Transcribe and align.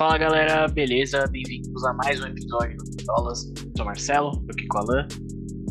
Fala 0.00 0.16
galera, 0.16 0.66
beleza? 0.66 1.26
Bem-vindos 1.30 1.84
a 1.84 1.92
mais 1.92 2.18
um 2.22 2.26
episódio 2.28 2.74
do 2.78 2.84
Pistolas. 2.96 3.52
Eu 3.66 3.70
sou 3.76 3.84
Marcelo, 3.84 4.30
tô 4.30 4.52
aqui 4.52 4.66
com 4.66 4.78
o 4.78 4.80
Alan. 4.80 5.06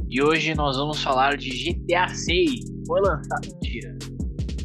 E 0.08 0.22
hoje 0.22 0.54
nós 0.54 0.78
vamos 0.78 1.02
falar 1.02 1.36
de 1.36 1.50
GTA 1.50 2.08
6. 2.10 2.52
Foi 2.86 3.02
lançado, 3.02 3.48
mentira. 3.56 3.98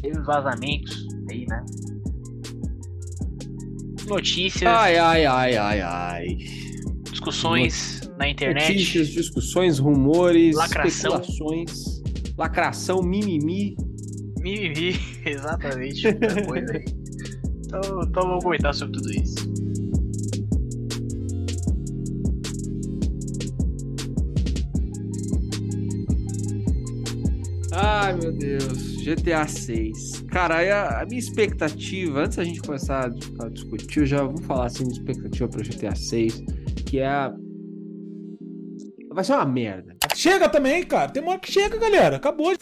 Teve 0.03 0.21
vazamentos 0.21 1.07
aí, 1.31 1.47
né? 1.47 1.65
Notícias, 4.07 4.71
Ai, 4.71 4.97
ai, 4.97 5.25
ai, 5.25 5.57
ai, 5.57 5.81
ai. 5.81 6.37
discussões 7.09 8.01
na 8.19 8.29
internet. 8.29 8.69
Notícias, 8.69 9.07
discussões, 9.07 9.79
rumores, 9.79 10.55
Lacração. 10.55 11.19
especulações, 11.19 12.03
lacração, 12.37 13.01
mimimi. 13.01 13.75
Mimimi, 14.41 14.95
exatamente, 15.25 16.03
muita 16.03 16.45
coisa 16.45 16.71
aí. 16.71 16.85
Então, 17.65 18.01
então 18.03 18.27
vamos 18.27 18.43
comentar 18.43 18.75
sobre 18.75 18.99
tudo 18.99 19.09
isso. 19.11 19.54
Ai, 27.77 28.15
meu 28.15 28.31
Deus, 28.31 29.03
GTA 29.03 29.45
6. 29.45 30.21
Cara, 30.31 30.59
a, 30.59 31.01
a 31.01 31.05
minha 31.05 31.19
expectativa, 31.19 32.21
antes 32.21 32.37
da 32.37 32.43
gente 32.45 32.61
começar 32.61 33.01
a, 33.01 33.45
a 33.45 33.49
discutir, 33.49 33.99
eu 33.99 34.05
já 34.05 34.23
vou 34.23 34.37
falar 34.43 34.67
assim, 34.67 34.85
minha 34.85 34.97
expectativa 34.97 35.47
para 35.49 35.61
GTA 35.61 35.93
6, 35.93 36.41
que 36.85 36.99
é 36.99 37.07
a... 37.07 37.35
Vai 39.11 39.23
ser 39.25 39.33
uma 39.33 39.45
merda. 39.45 39.95
Chega 40.15 40.47
também, 40.47 40.85
cara. 40.85 41.11
Tem 41.11 41.21
uma 41.21 41.33
hora 41.33 41.41
que 41.41 41.51
chega, 41.51 41.77
galera. 41.77 42.15
Acabou. 42.15 42.53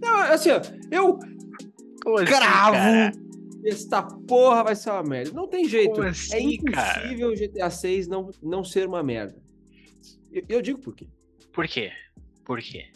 Não, 0.00 0.16
assim, 0.22 0.50
ó, 0.50 0.60
eu 0.90 1.18
Como 2.02 2.16
assim, 2.16 2.26
cravo 2.26 2.72
cara? 2.72 3.12
esta 3.64 4.02
porra 4.02 4.64
vai 4.64 4.74
ser 4.74 4.90
uma 4.90 5.02
merda. 5.02 5.32
Não 5.32 5.48
tem 5.48 5.68
jeito. 5.68 6.02
É 6.02 6.08
assim, 6.08 6.56
cara? 6.58 6.98
impossível 6.98 7.30
o 7.30 7.36
GTA 7.36 7.68
6 7.70 8.08
não, 8.08 8.30
não 8.42 8.64
ser 8.64 8.86
uma 8.86 9.02
merda. 9.02 9.36
Eu, 10.32 10.42
eu 10.48 10.62
digo 10.62 10.80
por 10.80 10.94
quê. 10.94 11.06
Por 11.52 11.68
quê? 11.68 11.92
Por 12.44 12.58
quê? 12.60 12.86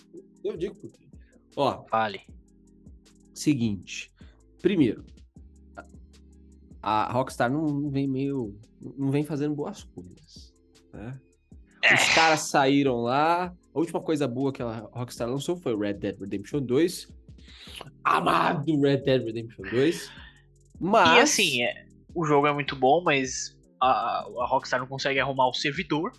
Eu 0.42 0.56
digo 0.56 0.74
por 0.74 0.90
quê. 0.90 1.04
Ó, 1.56 1.84
Fale. 1.88 2.20
seguinte. 3.32 4.12
Primeiro, 4.60 5.04
a- 6.82 7.12
Rockstar 7.12 7.50
não, 7.50 7.66
não 7.66 7.90
vem 7.90 8.06
meio. 8.08 8.58
não 8.96 9.10
vem 9.10 9.24
fazendo 9.24 9.54
boas 9.54 9.84
coisas. 9.84 10.54
Né? 10.92 11.18
É. 11.82 11.94
Os 11.94 12.14
caras 12.14 12.40
saíram 12.40 13.02
lá. 13.02 13.54
A 13.74 13.78
última 13.78 14.00
coisa 14.00 14.26
boa 14.28 14.52
que 14.52 14.62
a 14.62 14.88
Rockstar 14.92 15.28
lançou 15.28 15.56
foi 15.56 15.74
o 15.74 15.78
Red 15.78 15.94
Dead 15.94 16.18
Redemption 16.18 16.60
2. 16.62 17.08
Amado 18.02 18.80
Red 18.80 18.98
Dead 18.98 19.22
Redemption 19.24 19.64
2. 19.70 20.10
Mas. 20.80 21.16
E 21.16 21.20
assim, 21.20 21.62
é, 21.62 21.86
o 22.14 22.24
jogo 22.24 22.46
é 22.46 22.52
muito 22.52 22.74
bom, 22.76 23.02
mas 23.02 23.56
a, 23.80 24.20
a 24.20 24.46
Rockstar 24.46 24.80
não 24.80 24.86
consegue 24.86 25.18
arrumar 25.20 25.48
o 25.48 25.54
servidor. 25.54 26.12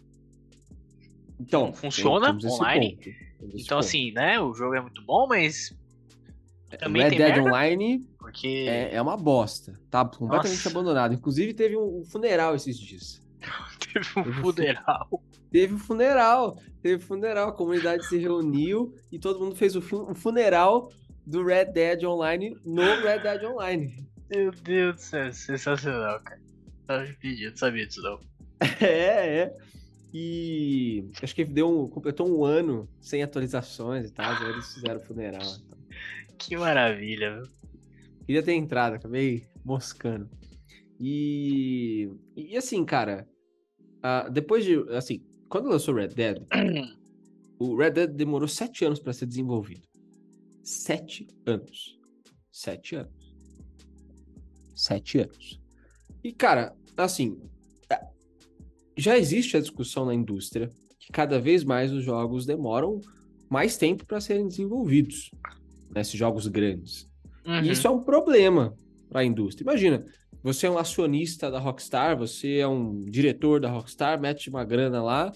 então, 1.39 1.73
funciona 1.73 2.28
temos 2.28 2.45
esse 2.45 2.53
online? 2.56 2.95
ponto, 2.97 3.25
Então, 3.53 3.78
assim, 3.80 4.11
né? 4.11 4.39
O 4.39 4.53
jogo 4.53 4.75
é 4.75 4.81
muito 4.81 5.02
bom, 5.03 5.28
mas 5.28 5.75
também 6.80 7.03
Red 7.03 7.09
Dead 7.11 7.19
merda? 7.19 7.44
Online 7.44 8.08
porque 8.17 8.66
é, 8.67 8.95
é 8.95 9.02
uma 9.02 9.16
bosta. 9.16 9.80
Tá 9.89 10.03
completamente 10.03 10.55
Nossa. 10.55 10.69
abandonado. 10.69 11.14
Inclusive, 11.14 11.53
teve 11.53 11.78
um, 11.78 12.03
funeral 12.03 12.56
esses 12.56 12.78
dias. 12.78 13.22
teve 13.94 14.19
um 14.19 14.33
funeral. 14.41 15.23
Teve 15.52 15.73
um 15.75 15.78
funeral. 15.78 16.58
Teve 16.81 17.03
um 17.03 17.08
funeral. 17.08 17.50
A 17.50 17.53
comunidade 17.53 18.06
se 18.08 18.17
reuniu 18.17 18.95
e 19.11 19.19
todo 19.19 19.39
mundo 19.39 19.56
fez 19.56 19.75
o, 19.75 19.81
fu- 19.81 20.09
o 20.11 20.16
funeral 20.16 20.91
do 21.25 21.44
Red 21.45 21.66
Dead 21.66 22.03
Online 22.03 22.58
no 22.66 22.83
Red 23.02 23.19
Dead 23.19 23.44
Online. 23.44 24.06
Meu 24.30 24.52
Deus 24.52 24.95
do 24.95 25.02
céu, 25.02 25.31
sensacional, 25.31 26.19
cara. 26.22 26.41
Tava 26.88 27.06
pedindo, 27.22 27.56
sabia 27.58 27.86
disso 27.86 28.02
não. 28.02 28.19
É, 28.81 29.38
é. 29.38 29.58
E 30.17 31.09
acho 31.21 31.35
que 31.35 31.44
deu 31.44 31.67
um, 31.67 31.89
completou 31.89 32.25
um 32.25 32.45
ano 32.45 32.88
sem 33.02 33.21
atualizações 33.21 34.08
e 34.08 34.13
tal. 34.13 34.31
Aí 34.31 34.49
eles 34.49 34.73
fizeram 34.73 34.95
o 34.95 35.03
funeral. 35.03 35.41
então. 35.41 35.78
Que 36.38 36.56
maravilha, 36.56 37.35
viu? 37.35 37.51
Queria 38.25 38.41
ter 38.41 38.53
entrado, 38.53 38.94
acabei 38.94 39.45
moscando. 39.66 40.29
E, 40.97 42.09
e 42.34 42.56
assim, 42.56 42.85
cara, 42.85 43.28
ah, 44.01 44.29
depois 44.29 44.63
de. 44.63 44.78
Assim, 44.94 45.22
quando 45.50 45.67
lançou 45.67 45.94
Red 45.94 46.07
Dead, 46.07 46.41
o 47.59 47.75
Red 47.75 47.91
Dead 47.91 48.09
demorou 48.09 48.47
sete 48.47 48.85
anos 48.85 49.00
para 49.00 49.11
ser 49.11 49.25
desenvolvido. 49.25 49.85
Sete 50.63 51.28
anos. 51.45 52.00
Sete 52.50 52.95
anos. 52.95 53.35
Sete 54.73 55.19
anos. 55.19 55.61
E, 56.23 56.31
cara, 56.31 56.73
assim, 56.95 57.38
ah, 57.44 57.54
já 58.97 59.17
existe 59.17 59.57
a 59.57 59.59
discussão 59.59 60.06
na 60.06 60.13
indústria 60.13 60.69
que 61.00 61.11
cada 61.11 61.39
vez 61.39 61.63
mais 61.63 61.91
os 61.91 62.03
jogos 62.03 62.45
demoram 62.45 63.00
mais 63.50 63.78
tempo 63.78 64.06
para 64.06 64.19
serem 64.19 64.47
desenvolvidos. 64.47 65.29
Né, 65.89 66.01
esses 66.01 66.17
jogos 66.17 66.47
grandes. 66.47 67.07
Uhum. 67.45 67.61
E 67.61 67.72
isso 67.72 67.88
é 67.88 67.89
um 67.89 68.01
problema 68.01 68.75
para 69.09 69.22
a 69.22 69.25
indústria. 69.25 69.63
Imagina, 69.63 70.03
você 70.41 70.67
é 70.67 70.69
um 70.69 70.78
acionista 70.78 71.50
da 71.50 71.59
Rockstar, 71.59 72.17
você 72.17 72.57
é 72.57 72.67
um 72.67 73.00
diretor 73.01 73.59
da 73.59 73.69
Rockstar, 73.69 74.19
mete 74.19 74.50
uma 74.50 74.63
grana 74.63 75.01
lá, 75.01 75.31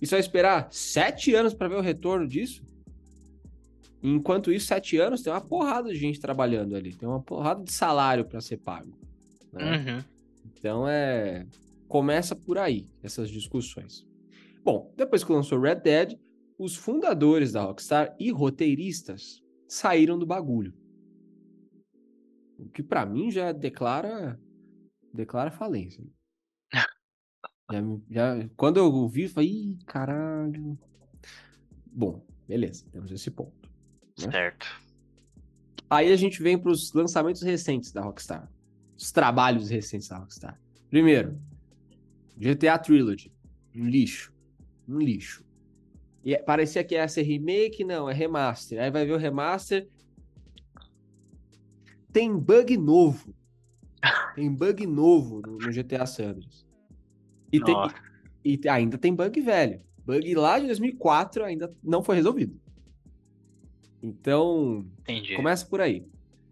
e 0.00 0.06
você 0.06 0.14
vai 0.16 0.20
esperar 0.20 0.68
sete 0.70 1.34
anos 1.34 1.54
para 1.54 1.68
ver 1.68 1.76
o 1.76 1.80
retorno 1.80 2.26
disso? 2.26 2.62
Enquanto 4.02 4.52
isso, 4.52 4.66
sete 4.66 4.98
anos, 4.98 5.22
tem 5.22 5.32
uma 5.32 5.40
porrada 5.40 5.88
de 5.88 5.96
gente 5.96 6.20
trabalhando 6.20 6.76
ali, 6.76 6.94
tem 6.94 7.08
uma 7.08 7.22
porrada 7.22 7.64
de 7.64 7.72
salário 7.72 8.24
para 8.24 8.40
ser 8.40 8.58
pago. 8.58 8.92
né? 9.52 9.76
Uhum. 9.76 10.04
Então 10.58 10.88
é. 10.88 11.46
Começa 11.98 12.34
por 12.34 12.58
aí, 12.58 12.90
essas 13.04 13.30
discussões. 13.30 14.04
Bom, 14.64 14.92
depois 14.96 15.22
que 15.22 15.30
lançou 15.30 15.60
Red 15.60 15.76
Dead, 15.76 16.18
os 16.58 16.74
fundadores 16.74 17.52
da 17.52 17.62
Rockstar 17.62 18.16
e 18.18 18.32
roteiristas 18.32 19.40
saíram 19.68 20.18
do 20.18 20.26
bagulho. 20.26 20.74
O 22.58 22.68
que 22.68 22.82
pra 22.82 23.06
mim 23.06 23.30
já 23.30 23.52
declara. 23.52 24.36
declara 25.12 25.52
falência. 25.52 26.04
Já, 27.70 27.80
já- 28.10 28.48
quando 28.56 28.78
eu 28.78 28.92
ouvi, 28.92 29.22
eu 29.22 29.28
falei, 29.30 29.48
Ih, 29.50 29.78
caralho. 29.86 30.76
Bom, 31.86 32.26
beleza, 32.48 32.84
temos 32.90 33.12
esse 33.12 33.30
ponto. 33.30 33.70
né? 34.20 34.32
Certo. 34.32 34.66
Aí 35.88 36.12
a 36.12 36.16
gente 36.16 36.42
vem 36.42 36.58
para 36.58 36.72
os 36.72 36.92
lançamentos 36.92 37.40
recentes 37.42 37.92
da 37.92 38.02
Rockstar. 38.02 38.52
Os 38.96 39.12
trabalhos 39.12 39.70
recentes 39.70 40.08
da 40.08 40.18
Rockstar. 40.18 40.60
Primeiro, 40.90 41.40
GTA 42.36 42.78
Trilogy. 42.78 43.32
Um 43.74 43.88
lixo. 43.88 44.32
Um 44.88 44.98
lixo. 44.98 45.44
E 46.24 46.34
é- 46.34 46.42
parecia 46.42 46.82
que 46.84 46.94
ia 46.94 47.06
ser 47.08 47.22
remake, 47.22 47.84
não, 47.84 48.08
é 48.08 48.12
remaster. 48.14 48.80
Aí 48.82 48.90
vai 48.90 49.04
ver 49.04 49.12
o 49.12 49.18
remaster. 49.18 49.88
Tem 52.12 52.36
bug 52.38 52.76
novo. 52.76 53.34
Tem 54.34 54.52
bug 54.52 54.86
novo 54.86 55.40
no, 55.40 55.58
no 55.58 55.72
GTA 55.72 56.06
San 56.06 56.30
Andreas. 56.30 56.66
E, 57.52 57.60
tem- 57.60 57.74
e 58.44 58.56
te- 58.56 58.68
ainda 58.68 58.98
tem 58.98 59.14
bug 59.14 59.40
velho. 59.40 59.80
Bug 60.04 60.34
lá 60.34 60.58
de 60.58 60.66
2004 60.66 61.44
ainda 61.44 61.74
não 61.82 62.02
foi 62.02 62.16
resolvido. 62.16 62.60
Então, 64.02 64.84
Entendi. 65.00 65.34
Começa 65.34 65.64
por 65.66 65.80
aí. 65.80 66.06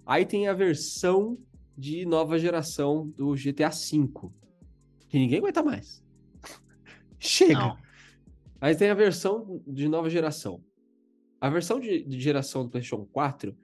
Aí 0.06 0.24
tem 0.24 0.48
a 0.48 0.54
versão 0.54 1.38
de 1.76 2.06
nova 2.06 2.38
geração 2.38 3.08
do 3.16 3.34
GTA 3.36 3.68
V. 3.68 4.08
Que 5.12 5.18
ninguém 5.18 5.38
aguenta 5.40 5.62
mais. 5.62 6.02
Chega. 7.20 7.52
Não. 7.52 7.78
Aí 8.58 8.74
tem 8.74 8.88
a 8.88 8.94
versão 8.94 9.62
de 9.66 9.86
nova 9.88 10.08
geração. 10.08 10.64
A 11.38 11.50
versão 11.50 11.78
de, 11.78 12.02
de 12.02 12.18
geração 12.18 12.64
do 12.64 12.70
PlayStation 12.70 13.04
4 13.12 13.54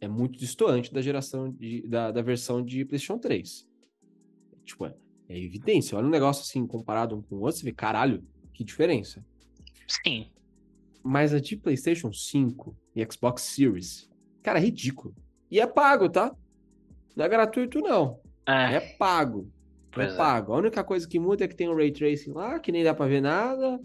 é 0.00 0.08
muito 0.08 0.36
distoante 0.36 0.92
da 0.92 1.00
geração 1.00 1.48
de- 1.52 1.86
da, 1.86 2.10
da 2.10 2.22
versão 2.22 2.60
de 2.64 2.84
PlayStation 2.84 3.18
3. 3.20 3.68
Tipo, 4.64 4.86
é, 4.86 4.96
é 5.28 5.38
evidência. 5.38 5.96
Olha 5.96 6.08
um 6.08 6.10
negócio 6.10 6.42
assim, 6.42 6.66
comparado 6.66 7.14
um 7.16 7.22
com 7.22 7.36
o 7.36 7.40
outro, 7.42 7.58
você 7.60 7.64
vê, 7.64 7.72
caralho, 7.72 8.26
que 8.52 8.64
diferença. 8.64 9.24
Sim. 9.86 10.26
Mas 11.04 11.32
a 11.32 11.38
de 11.38 11.56
PlayStation 11.56 12.12
5 12.12 12.76
e 12.96 13.06
Xbox 13.08 13.42
Series, 13.42 14.10
cara, 14.42 14.58
é 14.58 14.62
ridículo. 14.62 15.14
E 15.48 15.60
é 15.60 15.66
pago, 15.68 16.08
tá? 16.08 16.34
Não 17.14 17.24
é 17.24 17.28
gratuito, 17.28 17.78
não. 17.78 18.18
É. 18.44 18.74
É 18.74 18.80
pago. 18.96 19.48
Pois 19.96 20.10
é 20.10 20.12
é. 20.12 20.16
pago. 20.16 20.52
A 20.52 20.58
única 20.58 20.84
coisa 20.84 21.08
que 21.08 21.18
muda 21.18 21.44
é 21.44 21.48
que 21.48 21.56
tem 21.56 21.68
um 21.68 21.74
Ray 21.74 21.90
Tracing 21.90 22.32
lá, 22.32 22.60
que 22.60 22.70
nem 22.70 22.84
dá 22.84 22.94
pra 22.94 23.06
ver 23.06 23.22
nada. 23.22 23.80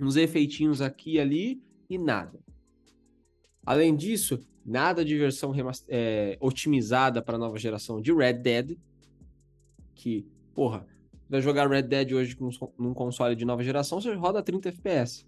Uns 0.00 0.16
efeitinhos 0.16 0.80
aqui 0.80 1.14
e 1.14 1.20
ali 1.20 1.62
e 1.88 1.98
nada. 1.98 2.40
Além 3.64 3.94
disso, 3.94 4.40
nada 4.64 5.04
de 5.04 5.16
versão 5.18 5.52
é, 5.88 6.38
otimizada 6.40 7.20
para 7.20 7.36
nova 7.36 7.58
geração 7.58 8.00
de 8.00 8.12
Red 8.12 8.34
Dead. 8.34 8.78
Que, 9.94 10.26
porra, 10.54 10.86
vai 11.28 11.42
jogar 11.42 11.68
Red 11.68 11.82
Dead 11.82 12.12
hoje 12.12 12.34
com, 12.34 12.48
num 12.78 12.94
console 12.94 13.36
de 13.36 13.44
nova 13.44 13.62
geração, 13.62 14.00
você 14.00 14.14
roda 14.14 14.42
30 14.42 14.70
FPS. 14.70 15.26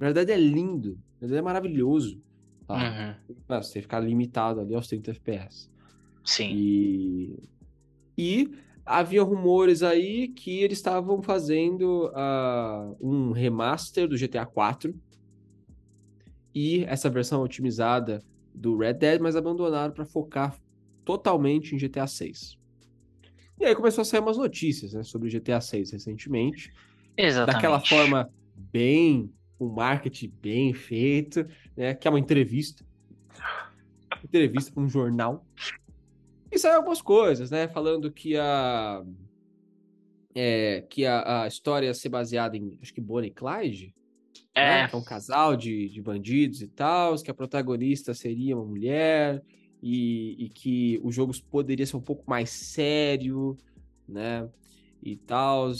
Red 0.00 0.12
Dead 0.12 0.30
é 0.30 0.36
lindo. 0.36 0.98
Red 1.20 1.28
Dead 1.28 1.38
é 1.38 1.42
maravilhoso. 1.42 2.22
Tá? 2.66 2.74
Uhum. 3.28 3.34
Mas 3.48 3.66
você 3.66 3.82
ficar 3.82 3.98
limitado 3.98 4.60
ali 4.60 4.74
aos 4.74 4.86
30 4.86 5.10
FPS. 5.10 5.68
Sim. 6.24 6.50
E 6.52 7.48
E 8.18 8.50
havia 8.84 9.22
rumores 9.22 9.82
aí 9.82 10.28
que 10.28 10.60
eles 10.60 10.78
estavam 10.78 11.22
fazendo 11.22 12.08
uh, 12.08 12.96
um 13.00 13.30
remaster 13.30 14.08
do 14.08 14.18
GTA 14.18 14.44
4 14.44 14.92
e 16.54 16.84
essa 16.84 17.08
versão 17.08 17.40
otimizada 17.42 18.20
do 18.52 18.76
Red 18.76 18.94
Dead, 18.94 19.20
mas 19.20 19.36
abandonaram 19.36 19.94
para 19.94 20.04
focar 20.04 20.58
totalmente 21.04 21.74
em 21.74 21.78
GTA 21.78 22.06
6. 22.06 22.58
E 23.60 23.64
aí 23.64 23.74
começou 23.74 24.02
a 24.02 24.04
sair 24.04 24.20
umas 24.20 24.36
notícias 24.36 24.92
né, 24.92 25.02
sobre 25.02 25.28
GTA 25.28 25.60
6 25.60 25.92
recentemente. 25.92 26.72
Exatamente. 27.16 27.54
Daquela 27.54 27.80
forma 27.80 28.30
bem, 28.54 29.32
um 29.60 29.68
marketing 29.68 30.32
bem 30.40 30.72
feito, 30.72 31.46
né? 31.76 31.94
Que 31.94 32.06
é 32.06 32.10
uma 32.10 32.20
entrevista. 32.20 32.84
Entrevista 34.24 34.72
para 34.72 34.82
um 34.82 34.88
jornal. 34.88 35.44
E 36.50 36.58
saiu 36.58 36.76
algumas 36.76 37.02
coisas, 37.02 37.50
né? 37.50 37.68
Falando 37.68 38.10
que 38.10 38.36
a. 38.36 39.04
É, 40.34 40.82
que 40.88 41.04
a, 41.04 41.42
a 41.42 41.48
história 41.48 41.86
ia 41.86 41.94
ser 41.94 42.10
baseada 42.10 42.56
em, 42.56 42.78
acho 42.80 42.94
que 42.94 43.00
Bonnie 43.00 43.30
e 43.30 43.34
Clyde. 43.34 43.94
É. 44.54 44.82
Né? 44.82 44.90
É 44.92 44.96
um 44.96 45.02
casal 45.02 45.56
de, 45.56 45.88
de 45.88 46.00
bandidos 46.00 46.62
e 46.62 46.68
tal, 46.68 47.16
que 47.16 47.30
a 47.30 47.34
protagonista 47.34 48.14
seria 48.14 48.56
uma 48.56 48.64
mulher 48.64 49.42
e, 49.82 50.44
e 50.44 50.48
que 50.48 51.00
o 51.02 51.10
jogo 51.10 51.32
poderia 51.50 51.86
ser 51.86 51.96
um 51.96 52.02
pouco 52.02 52.28
mais 52.28 52.50
sério, 52.50 53.56
né? 54.08 54.48
E 55.02 55.16
tal. 55.16 55.70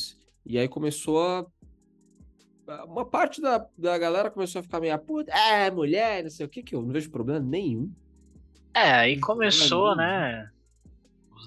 E 0.45 0.59
aí 0.59 0.69
começou 0.69 1.23
a. 1.23 1.47
Uma 2.85 3.07
parte 3.07 3.41
da, 3.41 3.67
da 3.79 3.97
galera 3.97 4.31
começou 4.31 4.59
a 4.59 4.63
ficar 4.63 4.79
meio, 4.79 4.99
puta, 4.99 5.33
é, 5.33 5.71
mulher, 5.71 6.23
não 6.23 6.31
sei 6.31 6.45
o 6.45 6.49
que, 6.49 6.63
que 6.63 6.75
eu 6.75 6.83
não 6.83 6.93
vejo 6.93 7.11
problema 7.11 7.41
nenhum. 7.41 7.91
É, 8.75 8.93
aí 8.93 9.19
começou, 9.19 9.97
né? 9.97 10.51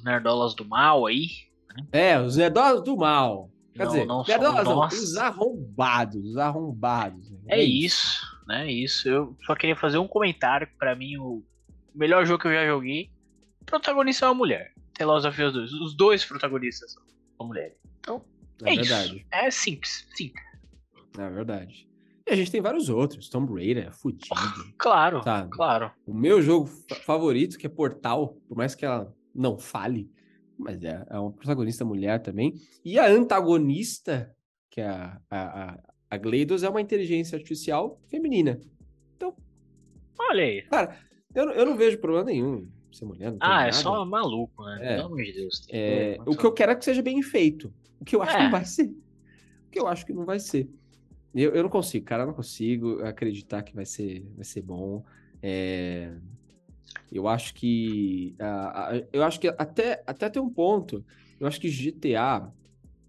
Os 0.01 0.03
nerdolas 0.05 0.55
do 0.55 0.65
mal 0.65 1.05
aí. 1.05 1.27
Né? 1.75 1.85
É, 1.91 2.19
os 2.19 2.35
nerdolas 2.35 2.83
do 2.83 2.97
mal. 2.97 3.51
Quer 3.73 3.85
não, 3.85 3.91
dizer, 3.91 4.05
não 4.05 4.23
nerdolas 4.27 4.65
não, 4.67 4.87
os 4.87 5.15
arrombados, 5.15 6.25
os 6.25 6.37
arrombados. 6.37 7.29
Né? 7.29 7.37
É, 7.49 7.59
é 7.59 7.63
isso, 7.63 8.19
né? 8.47 8.69
Isso. 8.71 9.07
Eu 9.07 9.37
só 9.45 9.55
queria 9.55 9.75
fazer 9.75 9.97
um 9.99 10.07
comentário 10.07 10.65
que 10.67 10.73
pra 10.75 10.95
mim 10.95 11.17
o 11.17 11.43
melhor 11.93 12.25
jogo 12.25 12.41
que 12.41 12.47
eu 12.47 12.53
já 12.53 12.65
joguei. 12.65 13.11
O 13.61 13.65
protagonista 13.65 14.25
é 14.25 14.29
uma 14.29 14.35
mulher. 14.35 14.73
The 14.97 15.05
of 15.05 15.27
Us 15.27 15.53
2. 15.53 15.71
Os 15.73 15.95
dois 15.95 16.25
protagonistas 16.25 16.95
são 17.37 17.47
mulheres. 17.47 17.77
Então, 17.99 18.23
é, 18.63 18.71
É 18.71 18.73
isso. 18.73 18.81
verdade. 18.89 19.27
É 19.31 19.51
simples, 19.51 20.07
simples. 20.15 20.43
É 21.17 21.29
verdade. 21.29 21.87
E 22.27 22.31
a 22.31 22.35
gente 22.35 22.51
tem 22.51 22.61
vários 22.61 22.89
outros. 22.89 23.29
Tomb 23.29 23.53
Raider 23.53 23.87
é 23.87 23.91
fudido. 23.91 24.33
Claro, 24.77 25.23
Sabe? 25.23 25.49
claro. 25.51 25.91
O 26.05 26.13
meu 26.13 26.41
jogo 26.41 26.65
fa- 26.67 26.95
favorito, 26.95 27.57
que 27.57 27.65
é 27.65 27.69
Portal, 27.69 28.35
por 28.47 28.57
mais 28.57 28.75
que 28.75 28.85
ela 28.85 29.13
não 29.33 29.57
fale, 29.57 30.11
mas 30.57 30.83
é, 30.83 31.05
é 31.09 31.19
uma 31.19 31.31
protagonista 31.31 31.83
mulher 31.85 32.21
também. 32.21 32.55
E 32.83 32.99
a 32.99 33.07
antagonista, 33.07 34.35
que 34.69 34.81
é 34.81 34.87
a, 34.87 35.19
a, 35.29 35.79
a, 36.09 36.17
GLaDOS, 36.17 36.63
é 36.63 36.69
uma 36.69 36.81
inteligência 36.81 37.35
artificial 37.35 37.99
feminina. 38.07 38.59
Olha 40.19 40.43
aí. 40.43 40.63
Eu, 41.33 41.45
não- 41.45 41.53
eu 41.53 41.65
não 41.65 41.75
vejo 41.75 41.97
problema 41.97 42.25
nenhum 42.25 42.67
ser 42.91 43.05
mulher. 43.05 43.35
Ah, 43.39 43.61
é 43.61 43.65
nada. 43.65 43.71
só 43.73 44.05
maluco, 44.05 44.63
né? 44.65 44.79
É. 44.81 44.95
Pelo 44.95 45.07
amor 45.07 45.23
de 45.23 45.33
Deus. 45.33 45.67
É, 45.71 46.17
o 46.25 46.35
que 46.35 46.45
eu 46.45 46.51
quero 46.51 46.71
é 46.73 46.75
que 46.75 46.85
seja 46.85 47.01
bem 47.01 47.21
feito. 47.21 47.73
O 47.99 48.05
que 48.05 48.15
eu 48.15 48.21
acho 48.21 48.33
que 48.33 48.39
É. 48.39 48.43
não 48.43 48.51
vai 48.51 48.65
ser. 48.65 48.85
O 48.85 49.71
que 49.71 49.79
eu 49.79 49.87
acho 49.87 50.05
que 50.05 50.13
não 50.13 50.25
vai 50.25 50.39
ser. 50.39 50.69
Eu, 51.33 51.53
eu 51.55 51.63
não 51.63 51.69
consigo, 51.69 52.05
cara, 52.05 52.23
eu 52.23 52.27
não 52.27 52.33
consigo 52.33 53.01
acreditar 53.03 53.63
que 53.63 53.73
vai 53.73 53.85
ser, 53.85 54.29
vai 54.35 54.43
ser 54.43 54.61
bom. 54.61 55.03
É, 55.41 56.13
eu 57.11 57.27
acho 57.27 57.53
que. 57.53 58.35
ah, 58.39 59.01
eu 59.11 59.23
acho 59.23 59.39
que 59.39 59.47
até, 59.47 60.03
até 60.05 60.29
tem 60.29 60.41
um 60.41 60.49
ponto. 60.49 61.05
Eu 61.39 61.47
acho 61.47 61.59
que 61.59 61.69
GTA. 61.69 62.51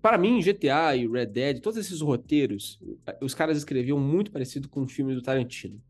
Para 0.01 0.19
mim, 0.19 0.41
GTA 0.41 0.97
e 0.97 1.07
Red 1.07 1.27
Dead, 1.27 1.61
todos 1.61 1.79
esses 1.79 2.01
roteiros, 2.01 2.81
os 3.21 3.35
caras 3.35 3.57
escreviam 3.57 3.99
muito 4.01 4.33
parecido 4.33 4.69
com 4.69 4.83
o 4.83 4.89
filme 4.89 5.15
do 5.15 5.23
Tarantino. 5.23 5.81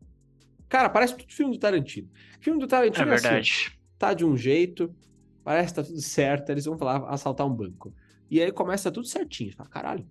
Cara, 0.69 0.89
parece 0.89 1.15
tudo 1.17 1.31
filme 1.33 1.53
do 1.53 1.59
Tarantino. 1.59 2.09
Filme 2.39 2.59
do 2.59 2.65
É 2.65 2.67
Tarantino 2.67 3.11
é 3.11 3.15
assim, 3.15 3.21
verdade. 3.23 3.79
tá 3.97 4.13
de 4.13 4.25
um 4.25 4.35
jeito, 4.37 4.95
parece 5.43 5.69
que 5.69 5.75
tá 5.75 5.83
tudo 5.83 6.01
certo, 6.01 6.49
eles 6.49 6.65
vão 6.65 6.77
falar 6.77 7.07
assaltar 7.09 7.47
um 7.47 7.53
banco. 7.55 7.93
E 8.29 8.41
aí 8.41 8.51
começa 8.51 8.91
tudo 8.91 9.07
certinho. 9.07 9.51
Você 9.51 9.57
Fala, 9.57 9.69
caralho, 9.69 10.07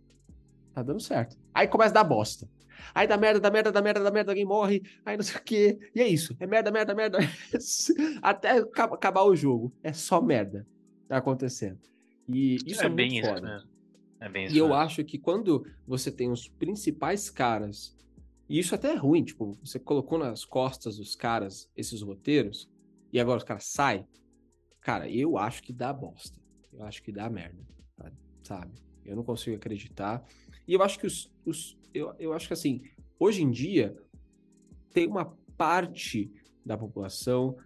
tá 0.72 0.82
dando 0.82 1.00
certo. 1.00 1.36
Aí 1.54 1.68
começa 1.68 1.90
a 1.90 2.02
dar 2.02 2.04
bosta. 2.04 2.48
Aí 2.94 3.06
dá 3.06 3.16
merda, 3.16 3.40
dá 3.40 3.50
merda, 3.50 3.70
dá 3.72 3.80
merda, 3.80 4.00
dá 4.02 4.10
merda, 4.10 4.32
alguém 4.32 4.44
morre, 4.44 4.82
aí 5.04 5.16
não 5.16 5.22
sei 5.24 5.36
o 5.36 5.42
quê. 5.42 5.78
E 5.94 6.00
é 6.00 6.08
isso. 6.08 6.36
É 6.40 6.46
merda, 6.46 6.70
merda, 6.70 6.94
merda. 6.94 7.18
Até 8.20 8.58
aca- 8.58 8.84
acabar 8.84 9.22
o 9.24 9.36
jogo. 9.36 9.72
É 9.82 9.92
só 9.92 10.20
merda 10.20 10.66
tá 11.08 11.16
acontecendo. 11.18 11.78
E 12.28 12.56
isso 12.66 12.82
é, 12.82 12.86
é 12.86 12.88
bem 12.88 13.08
muito 13.10 13.22
isso 13.24 13.34
foda. 13.34 13.48
mesmo. 13.48 13.70
É 14.20 14.28
bem 14.28 14.46
isso 14.46 14.54
E 14.54 14.58
eu 14.58 14.66
mesmo. 14.68 14.80
acho 14.80 15.04
que 15.04 15.18
quando 15.18 15.64
você 15.86 16.10
tem 16.10 16.30
os 16.30 16.48
principais 16.48 17.30
caras, 17.30 17.96
e 18.48 18.58
isso 18.58 18.74
até 18.74 18.92
é 18.92 18.96
ruim, 18.96 19.22
tipo, 19.24 19.52
você 19.62 19.78
colocou 19.78 20.18
nas 20.18 20.44
costas 20.44 20.96
dos 20.96 21.14
caras 21.14 21.70
esses 21.76 22.02
roteiros, 22.02 22.68
e 23.12 23.20
agora 23.20 23.38
os 23.38 23.44
caras 23.44 23.66
saem, 23.66 24.06
cara, 24.80 25.08
eu 25.08 25.36
acho 25.38 25.62
que 25.62 25.72
dá 25.72 25.92
bosta. 25.92 26.40
Eu 26.72 26.82
acho 26.84 27.02
que 27.02 27.12
dá 27.12 27.28
merda, 27.28 27.62
sabe? 28.42 28.72
Eu 29.04 29.14
não 29.16 29.22
consigo 29.24 29.56
acreditar. 29.56 30.24
E 30.66 30.74
eu 30.74 30.82
acho 30.82 30.98
que 30.98 31.06
os. 31.06 31.30
os 31.44 31.76
eu, 31.94 32.12
eu 32.18 32.32
acho 32.32 32.46
que 32.46 32.54
assim, 32.54 32.82
hoje 33.18 33.42
em 33.42 33.50
dia, 33.50 33.94
tem 34.92 35.06
uma 35.06 35.36
parte 35.56 36.30
da 36.64 36.76
população, 36.78 37.56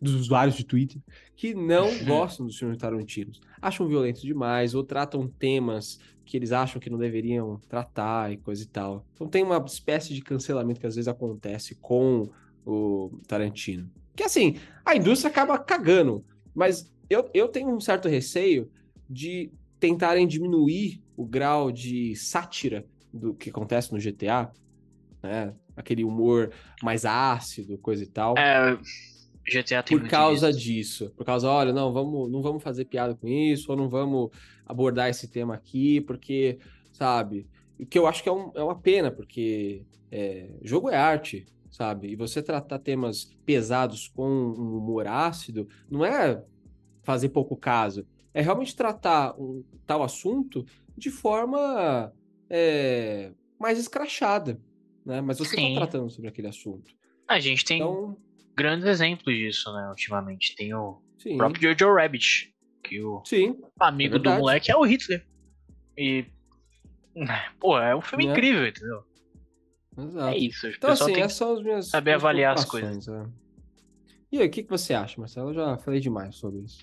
dos 0.00 0.14
usuários 0.14 0.56
de 0.56 0.64
Twitter, 0.64 1.00
que 1.34 1.54
não 1.54 1.88
Uhum. 1.90 2.04
gostam 2.04 2.46
dos 2.46 2.58
filmes 2.58 2.76
tarantinos. 2.78 3.40
Acham 3.62 3.86
violentos 3.88 4.22
demais, 4.22 4.74
ou 4.74 4.84
tratam 4.84 5.26
temas 5.28 5.98
que 6.24 6.36
eles 6.36 6.52
acham 6.52 6.80
que 6.80 6.90
não 6.90 6.98
deveriam 6.98 7.60
tratar 7.68 8.32
e 8.32 8.36
coisa 8.36 8.62
e 8.62 8.66
tal. 8.66 9.06
Então 9.14 9.28
tem 9.28 9.42
uma 9.42 9.62
espécie 9.64 10.12
de 10.12 10.20
cancelamento 10.20 10.80
que 10.80 10.86
às 10.86 10.96
vezes 10.96 11.08
acontece 11.08 11.76
com 11.76 12.28
o 12.64 13.20
Tarantino. 13.28 13.88
Que 14.14 14.24
assim, 14.24 14.56
a 14.84 14.96
indústria 14.96 15.30
acaba 15.30 15.58
cagando, 15.58 16.24
mas 16.54 16.92
eu, 17.08 17.30
eu 17.32 17.48
tenho 17.48 17.68
um 17.74 17.80
certo 17.80 18.08
receio 18.08 18.68
de 19.08 19.50
tentarem 19.78 20.26
diminuir 20.26 21.00
o 21.16 21.26
grau 21.26 21.70
de 21.72 22.14
sátira 22.16 22.84
do 23.12 23.34
que 23.34 23.50
acontece 23.50 23.92
no 23.92 23.98
GTA, 24.00 24.50
né? 25.22 25.54
Aquele 25.76 26.04
humor 26.04 26.52
mais 26.82 27.04
ácido, 27.04 27.78
coisa 27.78 28.02
e 28.02 28.06
tal 28.06 28.34
É, 28.38 28.76
GTA 29.48 29.82
tem 29.82 29.98
por 29.98 30.08
causa 30.08 30.52
disso. 30.52 30.60
disso. 30.60 31.10
Por 31.16 31.24
causa, 31.24 31.48
olha, 31.48 31.72
não, 31.72 31.92
vamos, 31.92 32.30
não 32.30 32.42
vamos 32.42 32.62
fazer 32.62 32.86
piada 32.86 33.14
com 33.14 33.28
isso, 33.28 33.70
ou 33.70 33.76
não 33.76 33.88
vamos 33.88 34.30
abordar 34.64 35.08
esse 35.08 35.28
tema 35.30 35.54
aqui, 35.54 36.00
porque, 36.00 36.58
sabe? 36.92 37.48
O 37.78 37.86
que 37.86 37.98
eu 37.98 38.06
acho 38.06 38.22
que 38.22 38.28
é, 38.28 38.32
um- 38.32 38.50
é 38.54 38.62
uma 38.62 38.80
pena, 38.80 39.10
porque 39.10 39.84
é, 40.10 40.48
jogo 40.62 40.90
é 40.90 40.96
arte, 40.96 41.46
sabe? 41.70 42.08
E 42.08 42.16
você 42.16 42.42
tratar 42.42 42.78
temas 42.78 43.26
pesados 43.44 44.08
com 44.08 44.28
um 44.28 44.76
humor 44.78 45.06
ácido 45.06 45.68
não 45.90 46.04
é 46.04 46.42
fazer 47.02 47.28
pouco 47.28 47.56
caso. 47.56 48.06
É 48.34 48.40
realmente 48.42 48.74
tratar 48.74 49.34
um 49.40 49.64
tal 49.86 50.02
assunto 50.02 50.64
de 50.96 51.10
forma 51.10 52.12
é, 52.50 53.32
mais 53.58 53.78
escrachada, 53.78 54.60
né? 55.04 55.20
Mas 55.20 55.38
você 55.38 55.56
está 55.56 55.80
tratando 55.80 56.10
sobre 56.10 56.28
aquele 56.28 56.48
assunto. 56.48 56.90
A 57.28 57.38
gente 57.40 57.64
tem 57.64 57.78
Então, 57.78 58.16
grandes 58.56 58.86
exemplos 58.86 59.34
disso, 59.34 59.72
né, 59.72 59.88
ultimamente. 59.88 60.54
Tem 60.56 60.72
o 60.74 61.00
sim, 61.18 61.36
próprio 61.36 61.62
Jojo 61.76 61.94
Rabbit, 61.94 62.54
que 62.82 63.02
o 63.02 63.22
sim, 63.24 63.60
amigo 63.80 64.16
É 64.16 64.18
do 64.18 64.30
moleque 64.30 64.70
é 64.70 64.76
o 64.76 64.82
Hitler. 64.84 65.26
E. 65.98 66.24
Pô, 67.60 67.78
é 67.78 67.94
um 67.96 68.00
filme 68.00 68.26
É. 68.26 68.30
incrível, 68.32 68.66
entendeu? 68.66 69.04
exato. 69.98 70.34
É 70.34 70.38
isso. 70.38 70.66
Então, 70.68 70.90
assim, 70.90 71.04
tem 71.06 71.14
que 71.14 71.20
essas 71.20 71.38
são 71.38 71.54
as 71.54 71.62
minhas. 71.62 71.88
saber 71.88 72.10
minhas 72.10 72.22
avaliar 72.22 72.54
as 72.54 72.64
preocupações, 72.64 73.08
é. 73.08 73.26
E 74.30 74.40
aí, 74.40 74.48
o 74.48 74.50
que, 74.50 74.62
que 74.62 74.68
você 74.70 74.92
acha, 74.92 75.18
Marcelo? 75.20 75.50
Eu 75.50 75.54
já 75.54 75.78
falei 75.78 76.00
demais 76.00 76.34
sobre 76.36 76.60
isso. 76.60 76.82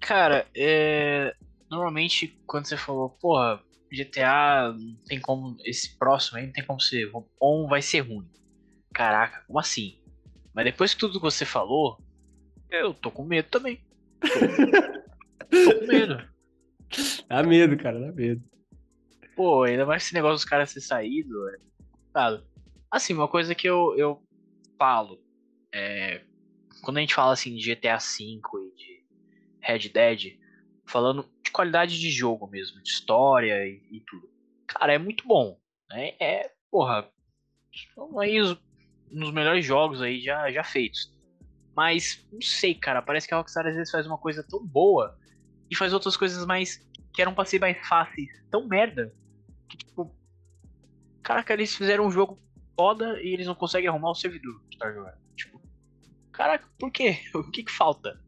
Cara, 0.00 0.46
é... 0.54 1.34
normalmente 1.72 2.38
quando 2.46 2.66
você 2.66 2.76
falou, 2.76 3.08
porra, 3.08 3.62
GTA 3.90 4.74
não 4.78 4.94
tem 5.06 5.18
como. 5.18 5.56
Esse 5.64 5.96
próximo 5.98 6.38
aí 6.38 6.46
não 6.46 6.52
tem 6.52 6.64
como 6.64 6.78
ser 6.78 7.10
bom, 7.10 7.66
vai 7.66 7.80
ser 7.80 8.00
ruim. 8.00 8.28
Caraca, 8.92 9.42
como 9.46 9.58
assim? 9.58 9.98
Mas 10.54 10.66
depois 10.66 10.92
que 10.92 11.00
tudo 11.00 11.18
que 11.18 11.24
você 11.24 11.46
falou, 11.46 11.98
eu 12.70 12.92
tô 12.92 13.10
com 13.10 13.24
medo 13.24 13.48
também. 13.48 13.82
Tô, 14.20 15.80
com 15.80 15.86
medo. 15.86 16.30
Dá 17.26 17.42
medo, 17.42 17.76
cara, 17.78 17.98
dá 17.98 18.12
medo. 18.12 18.42
Pô, 19.34 19.62
ainda 19.62 19.86
mais 19.86 20.04
esse 20.04 20.14
negócio 20.14 20.36
dos 20.36 20.44
caras 20.44 20.74
ter 20.74 20.82
saído. 20.82 21.48
É... 21.48 22.40
Assim, 22.90 23.14
uma 23.14 23.28
coisa 23.28 23.54
que 23.54 23.66
eu, 23.66 23.94
eu 23.96 24.22
falo. 24.78 25.18
É... 25.74 26.22
Quando 26.82 26.98
a 26.98 27.00
gente 27.00 27.14
fala 27.14 27.32
assim 27.32 27.54
de 27.54 27.74
GTA 27.74 27.96
V 27.96 28.24
e 28.24 28.76
de 28.76 29.04
Red 29.60 29.88
Dead, 29.88 30.38
falando 30.86 31.31
qualidade 31.52 31.98
de 31.98 32.10
jogo 32.10 32.46
mesmo, 32.46 32.82
de 32.82 32.90
história 32.90 33.66
e, 33.66 33.82
e 33.90 34.00
tudo. 34.00 34.28
Cara, 34.66 34.94
é 34.94 34.98
muito 34.98 35.26
bom. 35.26 35.58
Né? 35.90 36.14
É, 36.18 36.50
porra, 36.70 37.08
aí 38.18 38.40
os, 38.40 38.52
um 39.10 39.20
dos 39.20 39.32
melhores 39.32 39.64
jogos 39.64 40.00
aí 40.00 40.20
já, 40.20 40.50
já 40.50 40.64
feitos. 40.64 41.12
Mas, 41.74 42.26
não 42.30 42.40
sei, 42.40 42.74
cara, 42.74 43.00
parece 43.00 43.26
que 43.26 43.34
a 43.34 43.38
Rockstar 43.38 43.66
às 43.66 43.74
vezes 43.74 43.90
faz 43.90 44.06
uma 44.06 44.18
coisa 44.18 44.42
tão 44.42 44.64
boa 44.64 45.18
e 45.70 45.76
faz 45.76 45.92
outras 45.92 46.16
coisas 46.16 46.44
mais 46.44 46.86
que 47.14 47.22
eram 47.22 47.34
pra 47.34 47.44
ser 47.44 47.58
mais 47.58 47.76
fáceis. 47.86 48.30
Tão 48.50 48.66
merda. 48.66 49.14
Que 49.68 49.76
tipo. 49.76 50.14
Caraca, 51.22 51.52
eles 51.52 51.74
fizeram 51.74 52.06
um 52.06 52.10
jogo 52.10 52.38
foda 52.76 53.20
e 53.22 53.28
eles 53.32 53.46
não 53.46 53.54
conseguem 53.54 53.88
arrumar 53.88 54.10
o 54.10 54.14
servidor 54.14 54.62
que 54.70 54.76
tá 54.76 54.92
jogando. 54.92 55.16
Tipo. 55.34 55.60
Caraca, 56.30 56.68
por 56.78 56.90
quê? 56.90 57.18
O 57.34 57.50
que 57.50 57.62
que 57.62 57.72
falta? 57.72 58.20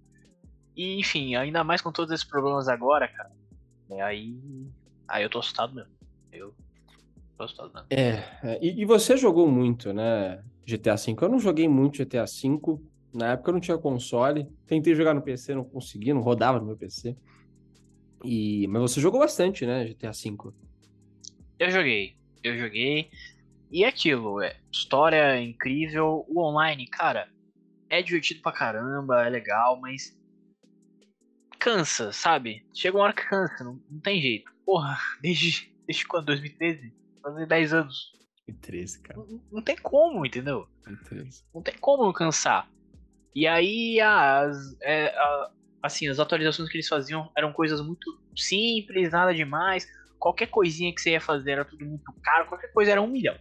E 0.76 0.99
enfim, 0.99 1.37
ainda 1.37 1.62
mais 1.62 1.81
com 1.81 1.93
todos 1.93 2.12
esses 2.12 2.26
problemas 2.26 2.69
agora, 2.69 3.09
cara. 3.09 3.31
É, 3.90 4.02
aí. 4.02 4.37
Aí 5.07 5.23
eu 5.23 5.31
tô 5.31 5.38
assustado 5.38 5.75
mesmo. 5.75 5.90
Eu 6.33 6.54
tô 7.37 7.45
assustado 7.45 7.73
mesmo. 7.73 7.87
É, 7.90 8.25
é, 8.43 8.59
e, 8.62 8.83
e 8.83 8.85
você 8.85 9.16
jogou 9.16 9.49
muito, 9.50 9.93
né? 9.93 10.43
GTA 10.66 10.97
V. 10.97 11.16
Eu 11.21 11.28
não 11.28 11.38
joguei 11.38 11.69
muito 11.69 12.02
GTA 12.02 12.25
V. 12.25 12.81
Na 13.12 13.33
época 13.33 13.50
eu 13.50 13.52
não 13.54 13.61
tinha 13.61 13.78
console. 13.78 14.49
Tentei 14.66 14.95
jogar 14.95 15.14
no 15.14 15.23
PC, 15.23 15.54
não 15.54 15.64
consegui, 15.64 16.12
não 16.12 16.23
rodava 16.23 16.59
no 16.59 16.66
meu 16.66 16.76
PC. 16.76 17.16
E... 18.25 18.66
Mas 18.69 18.83
você 18.83 19.00
jogou 19.00 19.21
bastante, 19.21 19.66
né? 19.66 19.85
GTA 19.85 20.11
V. 20.11 20.52
Eu 21.59 21.71
joguei. 21.71 22.16
Eu 22.43 22.59
joguei. 22.59 23.11
E 23.71 23.85
é 23.85 23.88
aquilo, 23.88 24.40
é, 24.40 24.57
história 24.71 25.16
é 25.16 25.43
incrível. 25.43 26.25
O 26.28 26.40
online, 26.40 26.87
cara, 26.87 27.28
é 27.88 28.02
divertido 28.02 28.40
pra 28.40 28.52
caramba, 28.52 29.26
é 29.26 29.28
legal, 29.28 29.81
mas. 29.81 30.16
Cansa, 31.64 32.12
sabe? 32.12 32.62
Chega 32.75 32.97
uma 32.99 33.04
hora 33.04 33.14
que 33.14 33.26
cansa, 33.26 33.64
não, 33.64 33.80
não 33.90 34.00
tem 34.00 34.21
jeito. 34.21 34.50
Porra, 34.66 34.99
desde, 35.23 35.73
desde 35.87 36.06
quando? 36.06 36.26
2013? 36.26 36.92
Fazer 37.23 37.47
10 37.47 37.73
anos. 37.73 38.12
2013, 38.47 39.00
cara. 39.00 39.18
Não, 39.18 39.40
não 39.50 39.62
tem 39.62 39.76
como, 39.76 40.26
entendeu? 40.26 40.68
2013. 40.85 41.42
Não 41.54 41.62
tem 41.62 41.75
como 41.78 42.12
cansar. 42.12 42.68
E 43.35 43.47
aí, 43.47 43.99
as, 43.99 44.76
é, 44.83 45.06
a- 45.09 45.50
assim, 45.83 46.06
as 46.06 46.21
atualizações 46.21 46.68
que 46.68 46.76
eles 46.76 46.87
faziam 46.88 47.33
eram 47.35 47.50
coisas 47.52 47.80
muito 47.80 48.21
simples, 48.37 49.11
nada 49.12 49.33
demais. 49.35 49.87
Qualquer 50.18 50.49
coisinha 50.49 50.94
que 50.94 51.00
você 51.00 51.12
ia 51.12 51.21
fazer 51.21 51.52
era 51.52 51.64
tudo 51.64 51.85
muito 51.87 52.12
caro, 52.23 52.47
qualquer 52.47 52.71
coisa 52.73 52.90
era 52.92 53.00
um 53.00 53.06
milhão. 53.06 53.37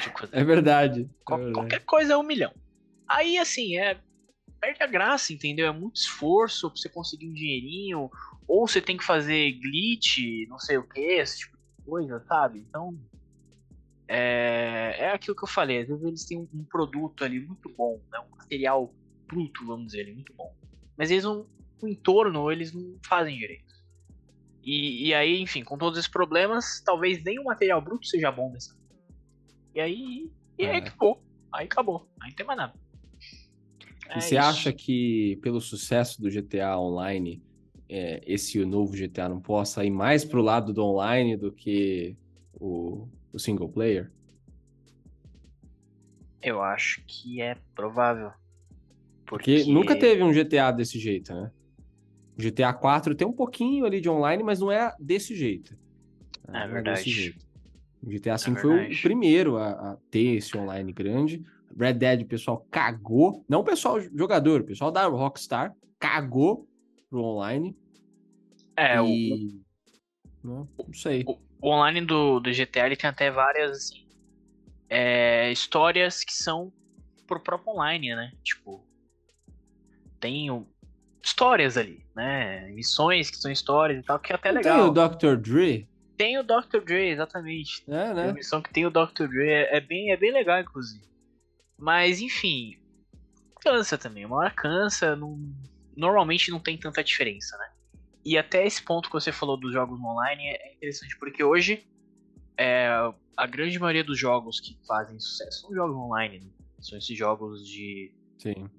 Tipo, 0.00 0.28
É 0.32 0.42
verdade. 0.42 1.02
é 1.02 1.08
qual- 1.24 1.38
verdade. 1.38 1.54
qualquer 1.54 1.84
coisa 1.84 2.14
é 2.14 2.16
um 2.16 2.22
milhão. 2.24 2.52
Aí, 3.08 3.38
assim, 3.38 3.76
é. 3.78 3.96
Perde 4.62 4.80
a 4.80 4.86
graça, 4.86 5.32
entendeu? 5.32 5.66
É 5.66 5.72
muito 5.72 5.96
esforço 5.96 6.70
pra 6.70 6.76
você 6.80 6.88
conseguir 6.88 7.28
um 7.28 7.32
dinheirinho. 7.32 8.08
Ou 8.46 8.68
você 8.68 8.80
tem 8.80 8.96
que 8.96 9.02
fazer 9.02 9.58
glitch, 9.58 10.18
não 10.48 10.56
sei 10.56 10.78
o 10.78 10.88
que, 10.88 11.00
esse 11.00 11.40
tipo 11.40 11.56
de 11.56 11.84
coisa, 11.84 12.24
sabe? 12.28 12.60
Então. 12.60 12.96
É, 14.06 14.94
é 14.98 15.10
aquilo 15.10 15.34
que 15.34 15.42
eu 15.42 15.48
falei. 15.48 15.80
Às 15.80 15.88
vezes 15.88 16.04
eles 16.04 16.24
têm 16.24 16.38
um, 16.38 16.48
um 16.54 16.64
produto 16.64 17.24
ali 17.24 17.40
muito 17.44 17.68
bom, 17.76 18.00
né? 18.12 18.20
um 18.20 18.36
material 18.36 18.94
bruto, 19.26 19.66
vamos 19.66 19.86
dizer, 19.86 20.02
ali, 20.02 20.14
muito 20.14 20.32
bom. 20.34 20.54
Mas 20.96 21.10
eles 21.10 21.24
não. 21.24 21.44
O 21.82 21.88
entorno, 21.88 22.52
eles 22.52 22.72
não 22.72 22.96
fazem 23.04 23.36
direito. 23.36 23.74
E, 24.62 25.08
e 25.08 25.14
aí, 25.14 25.40
enfim, 25.40 25.64
com 25.64 25.76
todos 25.76 25.98
esses 25.98 26.08
problemas, 26.08 26.80
talvez 26.84 27.20
nem 27.24 27.40
o 27.40 27.44
material 27.44 27.80
bruto 27.82 28.06
seja 28.06 28.30
bom 28.30 28.52
dessa. 28.52 28.76
E 29.74 29.80
aí. 29.80 30.30
E 30.56 30.64
aí 30.66 30.76
É. 30.76 30.78
acabou. 30.78 31.20
Aí 31.52 31.64
acabou. 31.64 32.08
Aí 32.20 32.28
não 32.30 32.36
tem 32.36 32.46
mais 32.46 32.56
nada. 32.56 32.81
É 34.14 34.20
você 34.20 34.36
isso. 34.36 34.46
acha 34.46 34.72
que 34.72 35.38
pelo 35.42 35.60
sucesso 35.60 36.20
do 36.20 36.30
GTA 36.30 36.78
Online, 36.78 37.42
é, 37.88 38.22
esse 38.26 38.62
novo 38.64 38.96
GTA 38.96 39.28
não 39.28 39.40
possa 39.40 39.84
ir 39.84 39.90
mais 39.90 40.24
pro 40.24 40.42
lado 40.42 40.72
do 40.72 40.84
online 40.84 41.36
do 41.36 41.50
que 41.50 42.16
o, 42.54 43.08
o 43.32 43.38
single 43.38 43.68
player? 43.68 44.10
Eu 46.42 46.62
acho 46.62 47.02
que 47.06 47.40
é 47.40 47.56
provável. 47.74 48.32
Porque 49.24 49.64
nunca 49.64 49.98
teve 49.98 50.22
um 50.22 50.32
GTA 50.32 50.70
desse 50.72 50.98
jeito, 50.98 51.32
né? 51.32 51.50
GTA 52.36 52.72
4 52.72 53.14
tem 53.14 53.26
um 53.26 53.32
pouquinho 53.32 53.84
ali 53.84 54.00
de 54.00 54.08
online, 54.08 54.42
mas 54.42 54.60
não 54.60 54.70
é 54.70 54.94
desse 54.98 55.34
jeito. 55.34 55.76
É 56.48 56.52
desse 56.52 56.72
verdade. 56.72 57.10
jeito. 57.10 57.46
O 58.02 58.10
GTA 58.10 58.36
V 58.36 58.56
foi 58.60 58.70
verdade. 58.70 58.94
o 58.94 59.02
primeiro 59.02 59.56
a, 59.56 59.70
a 59.70 59.96
ter 60.10 60.36
esse 60.36 60.56
online 60.56 60.92
grande. 60.92 61.44
Red 61.78 61.94
Dead, 61.94 62.22
o 62.22 62.26
pessoal 62.26 62.66
cagou. 62.70 63.44
Não 63.48 63.60
o 63.60 63.64
pessoal 63.64 64.00
jogador, 64.00 64.60
o 64.60 64.64
pessoal 64.64 64.90
da 64.90 65.06
Rockstar 65.06 65.74
cagou 65.98 66.68
pro 67.10 67.22
online. 67.22 67.76
É, 68.76 69.00
o- 69.00 69.06
e... 69.06 69.60
Não, 70.42 70.68
não 70.78 70.92
sei. 70.94 71.22
o, 71.26 71.38
o 71.60 71.68
online 71.70 72.04
do, 72.04 72.40
do 72.40 72.50
GTA 72.52 72.86
ele 72.86 72.96
tem 72.96 73.08
até 73.08 73.30
várias 73.30 73.70
assim, 73.78 74.06
é, 74.88 75.50
histórias 75.52 76.24
que 76.24 76.32
são 76.32 76.72
pro 77.26 77.40
próprio 77.40 77.72
online, 77.74 78.14
né? 78.16 78.32
Tipo, 78.42 78.84
tem 80.18 80.50
o- 80.50 80.66
histórias 81.22 81.76
ali, 81.76 82.04
né? 82.16 82.68
Missões 82.72 83.30
que 83.30 83.36
são 83.36 83.50
histórias 83.50 84.00
e 84.00 84.02
tal, 84.02 84.18
que 84.18 84.32
é 84.32 84.36
até 84.36 84.50
Não 84.50 84.56
legal. 84.58 84.92
Tem 84.92 85.04
o 85.04 85.08
Dr. 85.08 85.36
Dre, 85.40 85.88
Tem 86.16 86.38
o 86.38 86.42
Dr. 86.42 86.80
Dre, 86.84 87.08
exatamente. 87.10 87.82
é, 87.88 88.04
Tem 88.06 88.14
né? 88.14 88.24
uma 88.26 88.32
missão 88.34 88.60
que 88.60 88.72
tem 88.72 88.84
o 88.86 88.90
Dr. 88.90 89.26
Dre, 89.28 89.48
é, 89.48 89.76
é 89.76 89.80
bem, 89.80 90.10
é 90.12 90.16
bem 90.16 90.32
legal, 90.32 90.60
inclusive. 90.60 91.04
Mas, 91.82 92.20
enfim, 92.20 92.78
cansa 93.60 93.98
também. 93.98 94.24
Uma 94.24 94.36
hora 94.36 94.50
cansa, 94.52 95.16
não- 95.16 95.36
normalmente 95.96 96.48
não 96.52 96.60
tem 96.60 96.78
tanta 96.78 97.02
diferença, 97.02 97.58
né? 97.58 97.72
E 98.24 98.38
até 98.38 98.64
esse 98.64 98.80
ponto 98.84 99.08
que 99.08 99.12
você 99.14 99.32
falou 99.32 99.56
dos 99.56 99.72
jogos 99.72 99.98
online 100.00 100.44
é 100.44 100.74
interessante, 100.74 101.18
porque 101.18 101.42
hoje 101.42 101.84
é, 102.56 102.88
a 103.36 103.46
grande 103.48 103.76
maioria 103.80 104.04
dos 104.04 104.16
jogos 104.16 104.60
que 104.60 104.78
fazem 104.86 105.18
sucesso 105.18 105.62
são 105.62 105.74
jogos 105.74 105.96
online, 105.96 106.38
né? 106.38 106.50
São 106.80 106.96
esses 106.96 107.18
jogos 107.18 107.66
de. 107.66 108.14
Sim. 108.38 108.70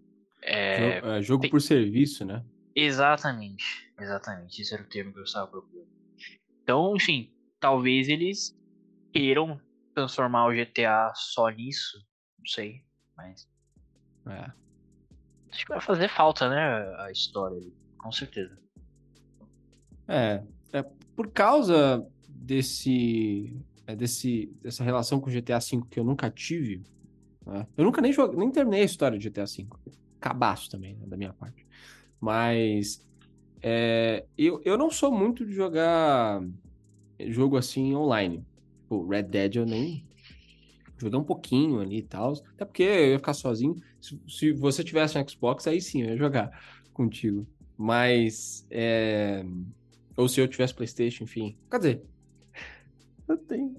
é, 0.42 1.02
Jo- 1.02 1.08
é, 1.08 1.22
jogo 1.22 1.42
tem- 1.42 1.52
por 1.52 1.62
serviço, 1.62 2.24
né? 2.24 2.42
Exatamente, 2.74 3.66
exatamente. 4.00 4.62
Esse 4.62 4.74
era 4.74 4.82
o 4.84 4.88
termo 4.88 5.12
que 5.12 5.20
eu 5.20 5.24
estava 5.24 5.48
procurando. 5.48 5.90
Então, 6.64 6.96
enfim, 6.96 7.30
talvez 7.60 8.08
eles 8.08 8.58
queiram 9.12 9.60
transformar 9.94 10.48
o 10.48 10.54
GTA 10.54 11.12
só 11.14 11.50
nisso. 11.50 11.98
Não 12.40 12.46
sei, 12.48 12.82
mas 13.16 13.48
É. 14.26 14.52
acho 15.52 15.66
que 15.66 15.70
vai 15.72 15.82
fazer 15.82 16.10
falta, 16.10 16.50
né? 16.50 16.96
A 17.00 17.12
história 17.12 17.62
com 17.98 18.12
certeza. 18.12 18.58
É, 20.08 20.44
é 20.74 20.84
por 21.16 21.32
causa 21.32 22.06
desse, 22.28 23.56
é, 23.88 23.96
desse 23.96 24.48
dessa 24.62 24.84
relação 24.84 25.20
com 25.22 25.30
o 25.30 25.34
GTA 25.34 25.60
V 25.60 25.82
que 25.90 26.00
eu 26.00 26.04
nunca 26.04 26.30
tive. 26.30 26.84
né? 27.46 27.66
Eu 27.78 27.86
nunca 27.86 28.02
nem 28.02 28.12
joguei, 28.12 28.38
nem 28.38 28.52
terminei 28.52 28.82
a 28.82 28.86
história 28.86 29.18
de 29.18 29.30
GTA 29.30 29.46
V. 29.46 29.68
Cabaço 30.20 30.70
também, 30.70 30.96
né, 30.96 31.06
da 31.08 31.16
minha 31.18 31.34
parte. 31.34 31.66
Mas 32.20 33.06
é, 33.62 34.26
eu, 34.38 34.62
eu 34.66 34.78
não 34.78 34.90
sou 34.92 35.12
muito 35.12 35.46
de 35.46 35.54
jogar 35.54 36.42
jogo 37.28 37.58
assim 37.58 37.96
online. 37.96 38.46
Tipo, 38.82 39.08
Red 39.08 39.24
Dead 39.24 39.56
eu 39.56 39.66
nem 39.66 40.06
joguei 41.04 41.20
um 41.20 41.24
pouquinho 41.24 41.80
ali 41.80 42.00
e 42.00 42.04
tal. 42.04 42.34
Até 42.54 42.66
porque 42.66 42.84
eu 42.84 43.12
ia 43.12 43.18
ficar 43.20 43.34
sozinho. 43.34 43.76
Se, 44.02 44.20
se 44.28 44.52
você 44.52 44.84
tivesse 44.84 45.18
um 45.18 45.28
Xbox, 45.28 45.68
aí 45.68 45.80
sim 45.82 46.02
eu 46.02 46.10
ia 46.10 46.18
jogar 46.18 46.52
contigo. 46.94 47.48
Mas 47.78 48.66
é, 48.70 49.44
ou 50.16 50.28
se 50.28 50.40
eu 50.40 50.48
tivesse 50.48 50.74
PlayStation, 50.74 51.24
enfim. 51.24 51.58
Quer 51.70 51.78
dizer, 51.78 52.04
eu 53.28 53.38
tenho. 53.38 53.76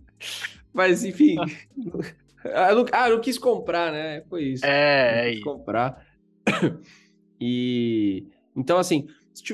Mas, 0.72 1.04
enfim. 1.04 1.36
ah, 2.44 2.70
eu 2.70 2.76
não, 2.76 2.86
ah, 2.92 3.08
eu 3.08 3.16
não 3.16 3.22
quis 3.22 3.38
comprar, 3.38 3.92
né? 3.92 4.22
Foi 4.28 4.44
isso. 4.44 4.66
É, 4.66 5.12
Não 5.12 5.18
é 5.18 5.28
quis 5.28 5.34
isso. 5.36 5.44
comprar. 5.44 6.06
e. 7.40 8.26
Então, 8.56 8.78
assim, 8.78 9.06
se, 9.32 9.44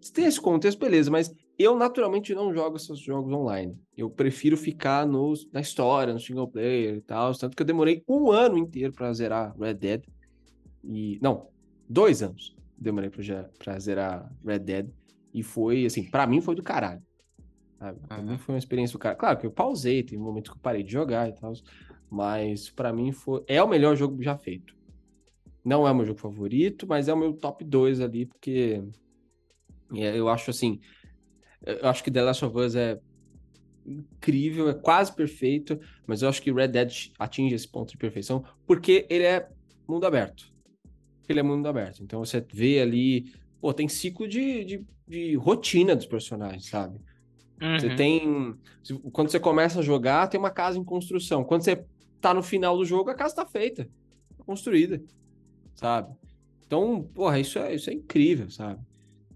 se 0.00 0.12
tem 0.12 0.26
esse 0.26 0.40
contexto, 0.40 0.78
beleza, 0.78 1.10
mas 1.10 1.34
eu 1.58 1.76
naturalmente 1.76 2.34
não 2.34 2.52
jogo 2.52 2.76
esses 2.76 2.98
jogos 2.98 3.32
online. 3.32 3.78
Eu 3.96 4.10
prefiro 4.10 4.56
ficar 4.56 5.06
no, 5.06 5.32
na 5.52 5.60
história, 5.60 6.12
no 6.12 6.20
single 6.20 6.48
player 6.48 6.96
e 6.96 7.00
tal. 7.00 7.32
Tanto 7.34 7.56
que 7.56 7.62
eu 7.62 7.66
demorei 7.66 8.02
um 8.08 8.30
ano 8.30 8.58
inteiro 8.58 8.92
pra 8.92 9.12
zerar 9.12 9.54
Red 9.58 9.74
Dead. 9.74 10.02
E. 10.84 11.18
Não, 11.22 11.48
dois 11.88 12.22
anos 12.22 12.54
demorei 12.78 13.08
pra, 13.10 13.22
pra 13.58 13.78
zerar 13.78 14.30
Red 14.44 14.58
Dead. 14.60 14.88
E 15.32 15.42
foi, 15.42 15.84
assim, 15.86 16.04
pra 16.10 16.26
mim 16.26 16.40
foi 16.40 16.54
do 16.54 16.62
caralho. 16.62 17.02
sabe? 17.78 18.00
Pra 18.06 18.18
Uhum. 18.18 18.24
mim 18.30 18.38
foi 18.38 18.54
uma 18.54 18.58
experiência 18.58 18.92
do 18.94 18.98
caralho. 18.98 19.18
Claro 19.20 19.38
que 19.38 19.46
eu 19.46 19.50
pausei, 19.50 20.02
tem 20.02 20.18
momentos 20.18 20.50
que 20.50 20.56
eu 20.56 20.62
parei 20.62 20.82
de 20.82 20.92
jogar 20.92 21.28
e 21.28 21.32
tal. 21.32 21.52
Mas 22.10 22.70
pra 22.70 22.92
mim 22.92 23.12
foi. 23.12 23.42
É 23.46 23.62
o 23.62 23.68
melhor 23.68 23.96
jogo 23.96 24.22
já 24.22 24.36
feito. 24.36 24.74
Não 25.64 25.86
é 25.86 25.90
o 25.90 25.94
meu 25.94 26.04
jogo 26.06 26.20
favorito, 26.20 26.86
mas 26.86 27.08
é 27.08 27.14
o 27.14 27.16
meu 27.18 27.32
top 27.32 27.64
2 27.64 28.00
ali, 28.00 28.24
porque 28.26 28.82
é, 29.94 30.16
eu 30.18 30.28
acho 30.28 30.50
assim. 30.50 30.80
Eu 31.64 31.88
acho 31.88 32.02
que 32.04 32.10
The 32.10 32.22
Last 32.22 32.44
of 32.44 32.56
Us 32.58 32.74
é 32.74 32.98
incrível, 33.84 34.68
é 34.68 34.74
quase 34.74 35.14
perfeito, 35.14 35.78
mas 36.06 36.22
eu 36.22 36.28
acho 36.28 36.42
que 36.42 36.52
Red 36.52 36.68
Dead 36.68 36.92
atinge 37.18 37.54
esse 37.54 37.68
ponto 37.68 37.90
de 37.90 37.96
perfeição 37.96 38.44
porque 38.66 39.06
ele 39.08 39.24
é 39.24 39.48
mundo 39.86 40.04
aberto. 40.06 40.52
Ele 41.28 41.40
é 41.40 41.42
mundo 41.42 41.66
aberto. 41.68 42.02
Então 42.02 42.24
você 42.24 42.44
vê 42.52 42.80
ali, 42.80 43.32
pô, 43.60 43.72
tem 43.72 43.88
ciclo 43.88 44.26
de, 44.28 44.64
de, 44.64 44.84
de 45.06 45.34
rotina 45.36 45.94
dos 45.94 46.06
personagens, 46.06 46.66
sabe? 46.68 47.00
Você 47.78 47.86
Uhum. 47.88 47.96
tem. 47.96 48.54
se- 48.82 48.98
Quando 49.12 49.30
você 49.30 49.40
começa 49.40 49.78
a 49.78 49.82
jogar, 49.82 50.28
tem 50.28 50.38
uma 50.38 50.50
casa 50.50 50.78
em 50.78 50.84
construção. 50.84 51.42
Quando 51.42 51.62
você 51.62 51.84
tá 52.20 52.34
no 52.34 52.42
final 52.42 52.76
do 52.76 52.84
jogo, 52.84 53.08
a 53.08 53.14
casa 53.14 53.34
tá 53.36 53.46
feita. 53.46 53.88
Construída. 54.44 55.02
Sabe? 55.74 56.14
Então, 56.66 57.02
porra, 57.14 57.38
isso 57.40 57.58
é, 57.58 57.74
isso 57.74 57.88
é 57.88 57.94
incrível, 57.94 58.50
sabe? 58.50 58.80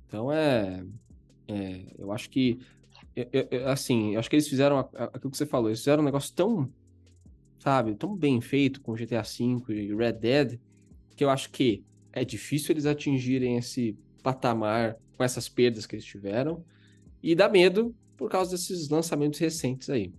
Então 0.07 0.31
é, 0.31 0.85
é 1.51 1.85
eu 1.99 2.13
acho 2.13 2.31
que 2.31 2.61
eu, 3.15 3.29
eu, 3.51 3.69
assim, 3.69 4.15
eu 4.15 4.21
acho 4.21 4.31
que 4.31 4.37
eles 4.37 4.49
fizeram 4.49 4.79
aquilo 4.79 5.31
que 5.31 5.37
você 5.37 5.47
falou, 5.47 5.69
eles 5.69 5.81
fizeram 5.81 6.03
um 6.03 6.07
negócio 6.07 6.35
tão, 6.35 6.73
sabe, 7.59 7.95
tão 7.95 8.17
bem 8.17 8.41
feito 8.41 8.81
com 8.81 8.95
GTA 8.95 9.23
V 9.23 9.63
e 9.69 9.95
Red 9.95 10.13
Dead, 10.13 10.61
que 11.17 11.25
eu 11.25 11.31
acho 11.31 11.51
que 11.51 11.85
é 12.13 12.25
difícil 12.25 12.73
eles 12.73 12.87
atingirem 12.87 13.57
esse 13.57 13.97
patamar 14.23 14.97
com 15.17 15.25
essas 15.25 15.49
perdas 15.49 15.87
que 15.87 15.95
eles 15.95 16.05
tiveram, 16.05 16.65
e 17.23 17.35
dá 17.35 17.49
medo 17.49 17.95
por 18.17 18.31
causa 18.31 18.53
desses 18.53 18.89
lançamentos 18.89 19.39
recentes 19.39 19.91
aí. 19.91 20.13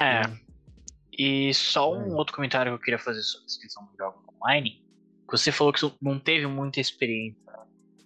É, 0.00 0.20
é. 0.20 0.22
Que... 1.10 1.48
e 1.48 1.54
só 1.54 1.92
um 1.92 2.12
é. 2.12 2.14
outro 2.14 2.34
comentário 2.34 2.72
que 2.72 2.76
eu 2.76 2.84
queria 2.84 2.98
fazer 2.98 3.22
sobre 3.22 3.44
a 3.44 3.46
descrição 3.46 3.84
do 3.84 3.96
jogo 3.96 4.34
online, 4.40 4.82
que 5.28 5.38
você 5.38 5.52
falou 5.52 5.72
que 5.72 5.80
não 6.00 6.18
teve 6.18 6.46
muita 6.46 6.80
experiência. 6.80 7.42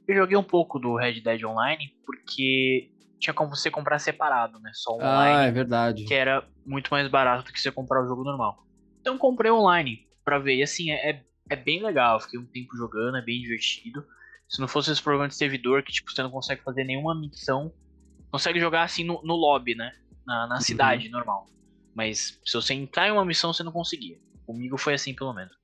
Eu 0.06 0.14
joguei 0.14 0.36
um 0.36 0.42
pouco 0.42 0.78
do 0.78 0.96
Red 0.96 1.20
Dead 1.20 1.42
Online, 1.44 1.92
porque 2.04 2.90
tinha 3.18 3.34
como 3.34 3.54
você 3.54 3.70
comprar 3.70 3.98
separado, 3.98 4.58
né? 4.60 4.70
Só 4.74 4.94
online. 4.94 5.36
Ah, 5.36 5.44
é 5.44 5.50
verdade. 5.50 6.04
Que 6.04 6.14
era 6.14 6.46
muito 6.64 6.88
mais 6.90 7.08
barato 7.08 7.44
do 7.44 7.52
que 7.52 7.60
você 7.60 7.72
comprar 7.72 8.04
o 8.04 8.06
jogo 8.06 8.22
normal. 8.22 8.64
Então 9.00 9.18
comprei 9.18 9.50
online 9.50 10.06
pra 10.24 10.38
ver. 10.38 10.56
E 10.56 10.62
assim, 10.62 10.90
é, 10.90 11.10
é, 11.10 11.24
é 11.50 11.56
bem 11.56 11.82
legal. 11.82 12.20
Fiquei 12.20 12.38
um 12.38 12.46
tempo 12.46 12.76
jogando, 12.76 13.16
é 13.16 13.22
bem 13.22 13.40
divertido. 13.40 14.04
Se 14.48 14.60
não 14.60 14.68
fosse 14.68 14.92
esse 14.92 15.02
problema 15.02 15.28
de 15.28 15.34
servidor, 15.34 15.82
que 15.82 15.92
tipo, 15.92 16.10
você 16.10 16.22
não 16.22 16.30
consegue 16.30 16.62
fazer 16.62 16.84
nenhuma 16.84 17.18
missão. 17.18 17.72
Consegue 18.30 18.60
jogar 18.60 18.82
assim 18.82 19.04
no, 19.04 19.20
no 19.22 19.34
lobby, 19.34 19.74
né? 19.74 19.92
Na, 20.26 20.46
na 20.46 20.54
uhum. 20.56 20.60
cidade 20.60 21.08
normal. 21.08 21.46
Mas 21.94 22.38
se 22.44 22.52
você 22.52 22.74
entrar 22.74 23.08
em 23.08 23.12
uma 23.12 23.24
missão, 23.24 23.52
você 23.52 23.62
não 23.62 23.72
conseguia. 23.72 24.18
Comigo 24.44 24.76
foi 24.76 24.94
assim, 24.94 25.14
pelo 25.14 25.32
menos. 25.32 25.56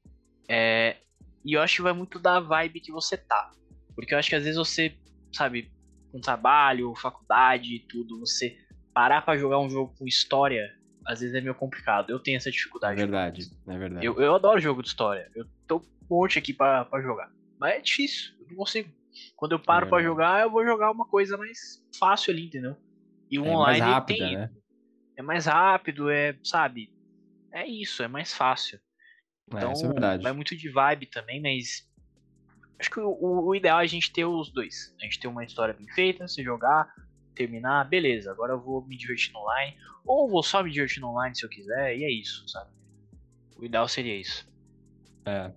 É, 0.48 0.96
e 1.44 1.52
eu 1.54 1.60
acho 1.60 1.76
que 1.76 1.82
vai 1.82 1.92
muito 1.92 2.18
da 2.18 2.40
vibe 2.40 2.80
que 2.80 2.90
você 2.90 3.16
tá. 3.16 3.52
Porque 3.94 4.14
eu 4.14 4.18
acho 4.18 4.28
que 4.28 4.36
às 4.36 4.44
vezes 4.44 4.56
você, 4.56 4.96
sabe, 5.32 5.70
com 6.10 6.20
trabalho, 6.20 6.94
faculdade 6.94 7.76
e 7.76 7.80
tudo, 7.80 8.20
você 8.20 8.56
parar 8.94 9.22
para 9.22 9.38
jogar 9.38 9.58
um 9.58 9.70
jogo 9.70 9.94
com 9.98 10.06
história, 10.06 10.70
às 11.06 11.20
vezes 11.20 11.34
é 11.34 11.40
meio 11.40 11.54
complicado. 11.54 12.10
Eu 12.10 12.18
tenho 12.18 12.36
essa 12.36 12.50
dificuldade. 12.50 13.00
É 13.00 13.04
verdade, 13.04 13.50
é 13.66 13.78
verdade. 13.78 14.06
Eu, 14.06 14.20
eu 14.20 14.34
adoro 14.34 14.60
jogo 14.60 14.82
de 14.82 14.88
história. 14.88 15.30
Eu 15.34 15.46
tô 15.66 15.78
um 15.78 16.16
monte 16.16 16.38
aqui 16.38 16.52
para 16.52 16.86
jogar. 17.02 17.30
Mas 17.58 17.74
é 17.74 17.80
difícil, 17.80 18.34
eu 18.40 18.48
não 18.48 18.56
consigo. 18.56 18.90
Quando 19.36 19.52
eu 19.52 19.58
paro 19.58 19.86
é 19.86 19.88
para 19.88 20.02
jogar, 20.02 20.42
eu 20.42 20.50
vou 20.50 20.64
jogar 20.64 20.90
uma 20.90 21.06
coisa 21.06 21.36
mais 21.36 21.84
fácil 21.98 22.32
ali, 22.32 22.46
entendeu? 22.46 22.76
E 23.30 23.38
o 23.38 23.44
é 23.44 23.48
online 23.48 23.80
mais 23.80 23.94
rápida, 23.94 24.18
tem. 24.18 24.36
Né? 24.36 24.50
É 25.16 25.22
mais 25.22 25.46
rápido, 25.46 26.10
é, 26.10 26.36
sabe? 26.42 26.90
É 27.52 27.66
isso, 27.66 28.02
é 28.02 28.08
mais 28.08 28.32
fácil. 28.32 28.78
É, 29.52 29.56
então, 29.56 29.72
é, 29.72 30.18
vai 30.18 30.32
muito 30.32 30.56
de 30.56 30.68
vibe 30.70 31.06
também, 31.06 31.40
mas 31.40 31.88
Acho 32.78 32.90
que 32.90 33.00
o, 33.00 33.16
o, 33.20 33.54
ideal 33.54 33.80
é 33.80 33.84
a 33.84 33.86
gente 33.86 34.12
ter 34.12 34.24
os 34.24 34.50
dois. 34.50 34.94
A 35.00 35.04
gente 35.04 35.20
ter 35.20 35.28
uma 35.28 35.44
história 35.44 35.74
bem 35.74 35.86
feita, 35.88 36.26
se 36.26 36.42
jogar, 36.42 36.92
terminar, 37.34 37.88
beleza, 37.88 38.30
agora 38.30 38.52
eu 38.52 38.60
vou 38.60 38.84
me 38.84 38.96
divertir 38.96 39.32
no 39.32 39.40
online. 39.40 39.76
Ou 40.04 40.28
vou 40.28 40.42
só 40.42 40.62
me 40.62 40.70
divertir 40.70 41.00
no 41.00 41.08
online 41.08 41.34
se 41.34 41.44
eu 41.44 41.48
quiser, 41.48 41.96
e 41.96 42.04
é 42.04 42.10
isso, 42.10 42.46
sabe? 42.48 42.70
O 43.56 43.64
ideal 43.64 43.86
seria 43.86 44.16
isso. 44.16 44.48
É, 45.24 45.52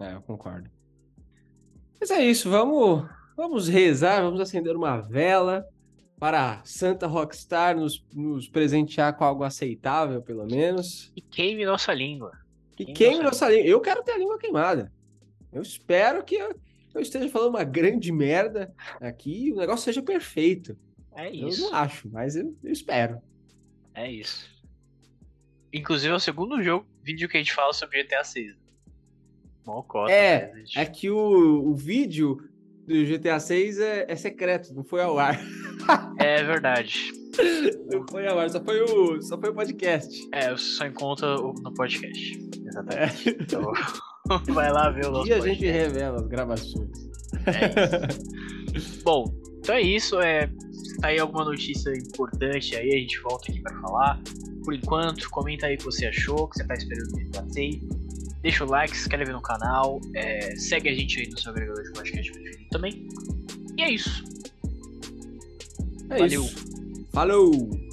é 0.00 0.14
eu 0.14 0.22
concordo. 0.22 0.70
Mas 2.00 2.10
é 2.10 2.24
isso, 2.24 2.50
vamos, 2.50 3.08
vamos 3.36 3.68
rezar, 3.68 4.22
vamos 4.22 4.40
acender 4.40 4.74
uma 4.74 5.00
vela 5.00 5.66
para 6.18 6.62
Santa 6.64 7.06
Rockstar 7.06 7.76
nos, 7.76 8.04
nos 8.14 8.48
presentear 8.48 9.16
com 9.16 9.24
algo 9.24 9.44
aceitável, 9.44 10.22
pelo 10.22 10.46
menos. 10.46 11.12
E 11.14 11.20
queime 11.20 11.66
nossa 11.66 11.92
língua. 11.92 12.32
E 12.72 12.84
queime, 12.84 12.94
queime 12.94 13.22
nossa 13.22 13.48
língua. 13.48 13.66
Eu 13.66 13.80
quero 13.80 14.02
ter 14.02 14.12
a 14.12 14.18
língua 14.18 14.38
queimada. 14.38 14.90
Eu 15.54 15.62
espero 15.62 16.24
que 16.24 16.34
eu, 16.34 16.58
eu 16.94 17.00
esteja 17.00 17.28
falando 17.28 17.50
uma 17.50 17.64
grande 17.64 18.10
merda 18.10 18.74
aqui 19.00 19.46
e 19.46 19.52
o 19.52 19.56
negócio 19.56 19.84
seja 19.84 20.02
perfeito. 20.02 20.76
É 21.14 21.30
isso. 21.30 21.64
Eu 21.64 21.70
não 21.70 21.76
acho, 21.76 22.08
mas 22.10 22.34
eu, 22.34 22.54
eu 22.62 22.72
espero. 22.72 23.22
É 23.94 24.10
isso. 24.10 24.52
Inclusive 25.72 26.12
é 26.12 26.16
o 26.16 26.20
segundo 26.20 26.62
jogo, 26.62 26.86
vídeo 27.02 27.28
que 27.28 27.36
a 27.36 27.40
gente 27.40 27.54
fala 27.54 27.72
sobre 27.72 28.02
GTA 28.02 28.24
6. 28.24 28.54
Mocota, 29.64 30.12
é, 30.12 30.52
né, 30.52 30.64
é 30.76 30.84
que 30.84 31.08
o, 31.08 31.70
o 31.70 31.74
vídeo 31.74 32.36
do 32.86 32.94
GTA 33.06 33.40
6 33.40 33.78
é, 33.78 34.04
é 34.08 34.16
secreto, 34.16 34.74
não 34.74 34.84
foi 34.84 35.02
ao 35.02 35.18
ar. 35.18 35.40
É 36.18 36.42
verdade. 36.42 37.12
Não 37.92 38.06
foi 38.08 38.26
ao 38.26 38.38
ar, 38.38 38.48
só 38.48 38.62
foi 38.64 38.80
o, 38.80 39.20
só 39.20 39.38
foi 39.38 39.50
o 39.50 39.54
podcast. 39.54 40.26
É, 40.32 40.50
você 40.50 40.64
só 40.64 40.86
encontra 40.86 41.36
no 41.36 41.74
podcast. 41.74 42.38
Exatamente. 42.64 43.28
É. 43.28 43.32
Então... 43.32 43.70
Vai 44.52 44.72
lá 44.72 44.90
ver 44.90 45.06
o 45.06 45.10
nosso. 45.10 45.28
E 45.28 45.32
a 45.32 45.40
gente 45.40 45.66
revela 45.66 46.20
as 46.20 46.26
gravações. 46.26 46.90
É 47.46 48.76
isso. 48.76 49.02
Bom, 49.04 49.24
então 49.58 49.74
é 49.74 49.82
isso. 49.82 50.20
É, 50.20 50.50
se 50.72 50.96
tá 50.98 51.08
aí 51.08 51.18
alguma 51.18 51.44
notícia 51.44 51.90
importante 51.90 52.74
aí, 52.76 52.88
a 52.88 52.98
gente 52.98 53.20
volta 53.20 53.50
aqui 53.50 53.60
para 53.60 53.78
falar. 53.80 54.20
Por 54.64 54.72
enquanto, 54.72 55.28
comenta 55.30 55.66
aí 55.66 55.74
o 55.74 55.78
que 55.78 55.84
você 55.84 56.06
achou, 56.06 56.40
o 56.40 56.48
que 56.48 56.56
você 56.56 56.64
tá 56.64 56.74
esperando 56.74 57.12
que 57.12 57.24
passei. 57.26 57.82
Deixa 58.40 58.64
o 58.64 58.68
like, 58.68 58.94
se 58.94 59.02
inscreve 59.02 59.32
no 59.32 59.40
canal, 59.40 60.00
é, 60.14 60.54
segue 60.56 60.88
a 60.88 60.94
gente 60.94 61.20
aí 61.20 61.28
no 61.28 61.38
seu 61.38 61.50
agregador 61.50 61.82
de 61.82 61.92
podcast 61.92 62.32
preferido 62.32 62.68
também. 62.70 63.08
E 63.76 63.82
é 63.82 63.90
isso. 63.90 64.24
É 66.10 66.18
Valeu. 66.18 66.42
Isso. 66.44 66.64
Falou! 67.12 67.83